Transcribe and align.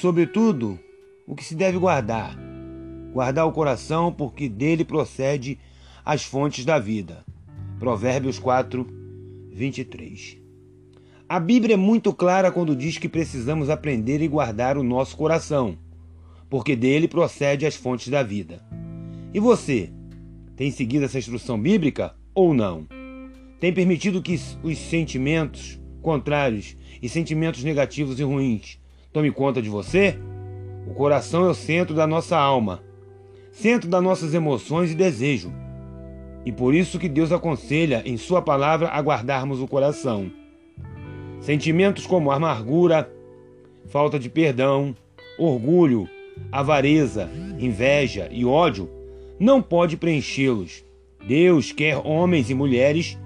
sobretudo, 0.00 0.78
o 1.26 1.34
que 1.34 1.44
se 1.44 1.54
deve 1.54 1.78
guardar. 1.78 2.36
Guardar 3.12 3.46
o 3.46 3.52
coração, 3.52 4.12
porque 4.12 4.48
dele 4.48 4.84
procede 4.84 5.58
as 6.04 6.24
fontes 6.24 6.64
da 6.64 6.78
vida. 6.78 7.24
Provérbios 7.78 8.38
4, 8.38 8.86
23. 9.52 10.38
A 11.28 11.38
Bíblia 11.38 11.74
é 11.74 11.76
muito 11.76 12.12
clara 12.12 12.50
quando 12.50 12.76
diz 12.76 12.98
que 12.98 13.08
precisamos 13.08 13.70
aprender 13.70 14.20
e 14.20 14.28
guardar 14.28 14.76
o 14.76 14.82
nosso 14.82 15.16
coração, 15.16 15.78
porque 16.50 16.74
dele 16.74 17.06
procede 17.06 17.64
as 17.64 17.76
fontes 17.76 18.08
da 18.08 18.22
vida. 18.22 18.62
E 19.32 19.38
você, 19.38 19.90
tem 20.56 20.70
seguido 20.70 21.04
essa 21.04 21.18
instrução 21.18 21.60
bíblica 21.60 22.14
ou 22.34 22.52
não? 22.52 22.86
Tem 23.60 23.72
permitido 23.72 24.20
que 24.20 24.38
os 24.62 24.78
sentimentos 24.78 25.80
contrários 26.02 26.76
e 27.00 27.08
sentimentos 27.08 27.62
negativos 27.64 28.18
e 28.18 28.22
ruins 28.22 28.78
tome 29.14 29.30
conta 29.30 29.62
de 29.62 29.70
você? 29.70 30.18
O 30.88 30.92
coração 30.92 31.46
é 31.46 31.50
o 31.50 31.54
centro 31.54 31.94
da 31.94 32.04
nossa 32.04 32.36
alma, 32.36 32.82
centro 33.52 33.88
das 33.88 34.02
nossas 34.02 34.34
emoções 34.34 34.90
e 34.90 34.94
desejo. 34.94 35.52
E 36.44 36.50
por 36.50 36.74
isso 36.74 36.98
que 36.98 37.08
Deus 37.08 37.30
aconselha 37.30 38.02
em 38.04 38.16
sua 38.16 38.42
palavra 38.42 38.88
a 38.88 39.00
guardarmos 39.00 39.60
o 39.60 39.68
coração. 39.68 40.32
Sentimentos 41.40 42.08
como 42.08 42.32
amargura, 42.32 43.08
falta 43.86 44.18
de 44.18 44.28
perdão, 44.28 44.96
orgulho, 45.38 46.08
avareza, 46.50 47.30
inveja 47.56 48.28
e 48.32 48.44
ódio 48.44 48.90
não 49.38 49.62
pode 49.62 49.96
preenchê-los. 49.96 50.84
Deus 51.24 51.70
quer 51.70 51.98
homens 52.04 52.50
e 52.50 52.54
mulheres 52.54 53.16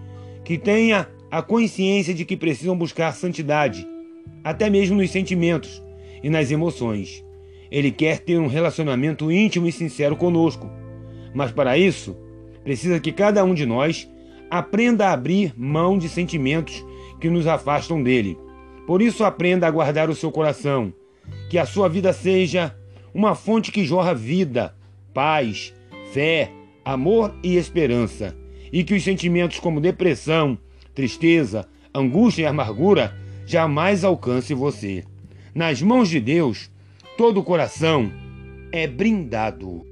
que 0.45 0.59
tenham 0.59 1.07
a 1.31 1.41
consciência 1.41 2.13
de 2.13 2.27
que 2.27 2.37
precisam 2.37 2.77
buscar 2.77 3.13
santidade, 3.13 3.89
até 4.43 4.71
mesmo 4.71 4.97
nos 4.97 5.11
sentimentos 5.11 5.83
e 6.23 6.31
nas 6.31 6.51
emoções. 6.51 7.25
Ele 7.71 7.91
quer 7.91 8.19
ter 8.21 8.39
um 8.39 8.47
relacionamento 8.47 9.31
íntimo 9.31 9.67
e 9.67 9.73
sincero 9.73 10.17
conosco. 10.17 10.71
Mas 11.35 11.53
para 11.53 11.77
isso, 11.77 12.17
precisa 12.65 12.99
que 12.99 13.13
cada 13.13 13.45
um 13.45 13.55
de 13.55 13.67
nós 13.67 14.09
aprenda 14.51 15.09
a 15.09 15.13
abrir 15.13 15.53
mão 15.57 15.99
de 15.99 16.09
sentimentos 16.09 16.85
que 17.21 17.29
nos 17.29 17.47
afastam 17.47 18.03
dele. 18.03 18.39
Por 18.87 19.03
isso, 19.03 19.25
aprenda 19.25 19.67
a 19.67 19.71
guardar 19.71 20.09
o 20.09 20.15
seu 20.15 20.33
coração, 20.33 20.93
que 21.51 21.59
a 21.59 21.67
sua 21.67 21.89
vida 21.89 22.13
seja 22.13 22.75
uma 23.13 23.35
fonte 23.35 23.71
que 23.71 23.85
jorra 23.85 24.15
vida, 24.15 24.75
paz, 25.13 25.75
fé, 26.13 26.51
amor 26.85 27.35
e 27.43 27.57
esperança, 27.57 28.35
e 28.73 28.83
que 28.83 28.95
os 28.95 29.05
sentimentos 29.05 29.59
como 29.59 29.81
depressão, 29.81 30.57
tristeza, 30.95 31.67
angústia 31.95 32.43
e 32.43 32.47
amargura 32.47 33.15
jamais 33.49 34.05
alcance 34.05 34.53
você. 34.53 35.03
Nas 35.55 35.81
mãos 35.81 36.11
de 36.11 36.21
Deus, 36.21 36.71
todo 37.17 37.41
o 37.41 37.43
coração 37.43 38.13
é 38.71 38.87
brindado. 38.87 39.87